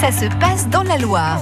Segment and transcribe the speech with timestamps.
[0.00, 1.40] ça se passe dans la Loire.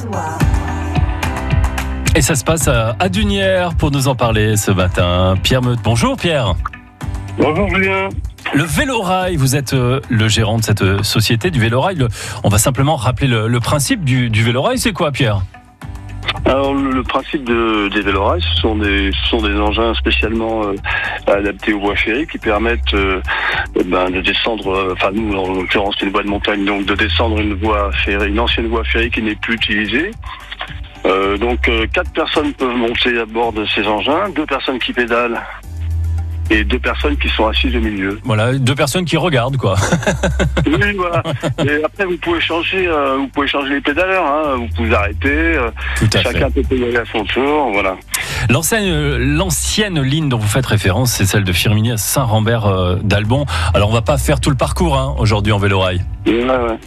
[2.17, 5.37] Et ça se passe à Dunière pour nous en parler ce matin.
[5.41, 6.57] Pierre Meute, bonjour Pierre.
[7.39, 8.09] Bonjour Julien.
[8.53, 12.05] Le Vélorail, vous êtes euh, le gérant de cette euh, société du Vélorail.
[12.43, 15.43] On va simplement rappeler le, le principe du, du Vélorail, c'est quoi Pierre?
[16.49, 20.75] Alors le, principe de, des vélorails, ce sont des, ce sont des engins spécialement euh,
[21.27, 23.21] adaptés aux voies ferrées qui permettent euh,
[23.85, 26.95] ben, de descendre, euh, enfin nous en l'occurrence c'est une voie de montagne, donc de
[26.95, 30.11] descendre une voie ferrée, une ancienne voie ferrée qui n'est plus utilisée.
[31.41, 35.41] Donc quatre personnes peuvent monter à bord de ces engins, deux personnes qui pédalent
[36.51, 38.19] et deux personnes qui sont assises au milieu.
[38.25, 39.77] Voilà, deux personnes qui regardent quoi.
[40.67, 41.23] Oui, voilà.
[41.65, 44.25] Et après, vous pouvez changer, euh, vous pouvez changer les pédaleurs.
[44.27, 44.57] Hein.
[44.57, 45.29] Vous pouvez arrêter.
[45.29, 46.33] euh, Tout à fait.
[46.33, 47.71] chacun peut pédaler à son tour.
[47.73, 47.97] Voilà.
[48.51, 53.47] L'ancienne, l'ancienne ligne dont vous faites référence, c'est celle de Firminy à Saint-Rambert euh, d'Albon.
[53.75, 56.03] Alors on va pas faire tout le parcours hein, aujourd'hui en Vélorail.
[56.27, 56.79] Ouais, ouais.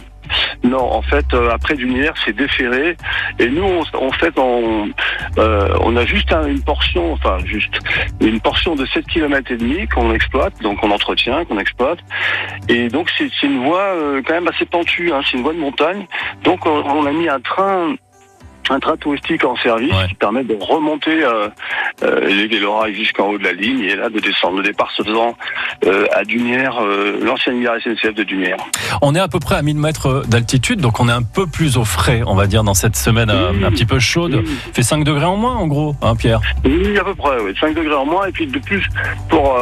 [0.64, 2.96] Non, en fait, euh, après Dunière, c'est déféré.
[3.38, 4.90] Et nous, on, en fait, on,
[5.38, 7.78] euh, on a juste un- une portion, enfin, juste
[8.20, 11.98] une portion de 7 km et demi qu'on exploite, donc on entretient, qu'on exploite.
[12.68, 15.58] Et donc, c'est une voie euh, quand même assez pentue, hein, c'est une voie de
[15.58, 16.06] montagne.
[16.44, 17.94] Donc, on, on a mis un train
[18.72, 20.08] un train touristique en service Ouais.
[20.08, 21.48] qui permet de remonter euh,
[22.02, 24.58] euh, les vélorails jusqu'en haut de la ligne et là de descendre.
[24.58, 25.36] Le départ se faisant
[25.86, 28.56] euh, à Dunière, euh, l'ancienne gare SNCF de Dunière.
[29.02, 31.76] On est à peu près à 1000 mètres d'altitude, donc on est un peu plus
[31.76, 34.42] au frais, on va dire, dans cette semaine un petit peu chaude.
[34.44, 36.40] Il fait 5 degrés en moins en gros, hein Pierre?
[36.64, 37.54] Oui, à peu près, oui.
[37.60, 38.26] 5 degrés en moins.
[38.26, 38.84] Et puis de plus,
[39.28, 39.58] pour,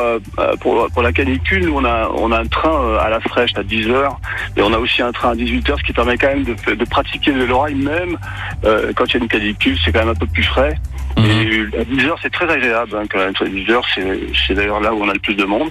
[0.60, 3.88] pour, pour la canicule, on a, on a un train à la fraîche à 10
[3.90, 4.18] heures.
[4.56, 6.54] Et on a aussi un train à 18 heures, ce qui permet quand même de,
[6.74, 8.16] de pratiquer le vélorail, même
[8.64, 10.74] euh, quand il y a une canicule, c'est quand même un peu plus frais.
[11.16, 11.24] Mhm.
[11.24, 12.90] Et à 10 heures, c'est très agréable.
[12.94, 13.32] Hein, quand même.
[13.40, 15.70] À 10 heures, c'est d'ailleurs là où on a le plus de monde.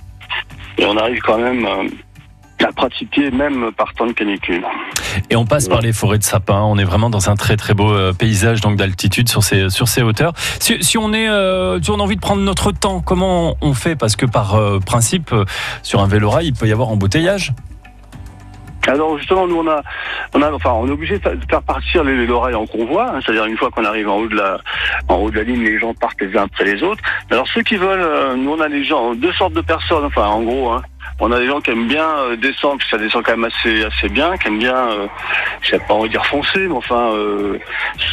[0.80, 4.66] Et on arrive quand même euh, à pratiquer, même par temps de canicule.
[5.30, 6.62] Et on passe par les forêts de sapins.
[6.62, 9.88] On est vraiment dans un très très beau euh, paysage donc d'altitude sur ces sur
[9.88, 10.34] ces hauteurs.
[10.60, 13.76] Si, si on est euh, si on a envie de prendre notre temps, comment on
[13.76, 13.96] fait?
[13.96, 15.36] Parce que par euh, principe,
[15.84, 17.54] sur un vélorail, il peut y avoir embouteillage.
[18.90, 19.82] Alors justement, nous on a,
[20.34, 23.10] on a, enfin, on est obligé de fa- de faire partir les, les en convoi,
[23.14, 24.60] hein, c'est-à-dire une fois qu'on arrive en haut de la,
[25.08, 27.02] en haut de la ligne, les gens partent les uns après les autres.
[27.32, 30.26] Alors ceux qui veulent, euh, nous on a des gens, deux sortes de personnes, enfin
[30.28, 30.82] en gros, hein,
[31.20, 33.84] on a des gens qui aiment bien euh, descendre, puis ça descend quand même assez,
[33.84, 35.08] assez bien, qui aiment bien, euh,
[35.62, 37.58] je pas envie de dire foncer, mais enfin euh,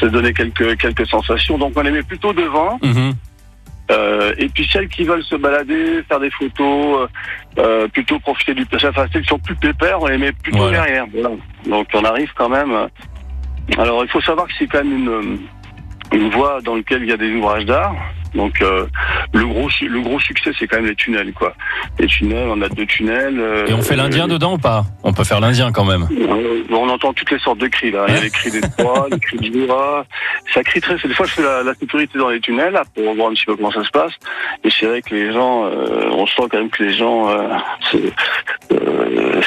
[0.01, 1.57] se donner quelques, quelques sensations.
[1.59, 2.79] Donc on les met plutôt devant.
[2.83, 3.13] Mhm.
[3.91, 7.09] Euh, et puis celles qui veulent se balader, faire des photos,
[7.59, 10.59] euh, euh, plutôt profiter du enfin, celles qui sont plus pépères, on les met plutôt
[10.59, 10.81] Voilà.
[10.83, 11.07] derrière.
[11.13, 11.31] Voilà.
[11.67, 12.73] Donc on arrive quand même.
[12.73, 12.89] euh,
[13.79, 15.37] Alors il faut savoir que c'est quand même une, euh,
[16.17, 17.95] une voie dans laquelle il y a des ouvrages d'art.
[18.35, 18.87] Donc euh,
[19.33, 21.55] le gros le gros succès c'est quand même les tunnels quoi.
[21.99, 23.39] Les tunnels, on a deux tunnels.
[23.41, 24.85] euh, Et on fait l'indien euh, dedans ou pas?
[25.03, 26.07] On peut faire l'indien quand même.
[26.71, 28.05] on entend toutes les sortes de cris là.
[28.09, 30.05] Il y a les cris des proies, les cris du rat.
[30.55, 30.97] Ça crie très.
[30.97, 33.45] Des fois, je fais la, la sécurité dans les tunnels là, pour voir un petit
[33.47, 34.13] peu comment ça se passe.
[34.65, 37.29] Et c'est vrai que les gens, euh, on sent quand même que les gens
[39.07, 39.41] euh.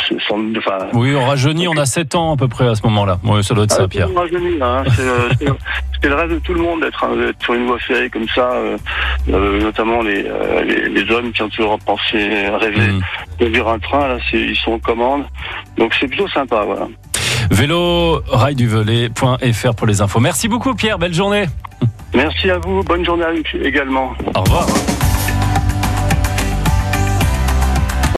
[0.58, 3.20] Enfin, Oui, on rajeunit, on a 7 ans à peu près à ce moment-là.
[3.24, 4.08] Oui, ça doit être ça, ah, Pierre.
[4.09, 4.84] monde rajeunit, hein.
[4.96, 5.02] C'est,
[5.47, 5.53] euh,
[6.09, 7.09] le rêve de tout le monde d'être hein,
[7.44, 8.78] sur une voie ferrée comme ça, euh,
[9.62, 10.24] notamment les,
[10.66, 13.02] les, les hommes qui ont toujours pensé, rêvé Mhm.
[13.40, 14.08] de vivre un train.
[14.08, 15.25] Là, ils sont aux commandes,
[15.78, 16.88] donc c'est plutôt sympa, voilà.
[17.52, 20.19] Vélo, railduvelay.fr pour les infos.
[20.19, 21.00] Merci beaucoup, Pierre.
[21.00, 21.46] Belle journée.
[22.14, 24.14] Merci à vous, bonne journée à vous également.
[24.36, 24.68] Au revoir.